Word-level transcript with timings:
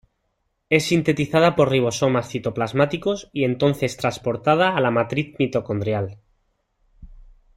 Es 0.71 0.85
sintetizada 0.85 1.55
por 1.55 1.69
ribosomas 1.69 2.27
citoplasmáticos 2.27 3.29
y 3.33 3.43
entonces 3.43 3.97
transportada 3.97 4.75
a 4.75 4.81
la 4.81 4.89
matriz 4.89 5.35
mitocondrial. 5.37 6.17